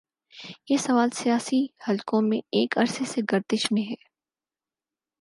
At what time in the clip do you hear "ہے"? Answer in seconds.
3.81-3.95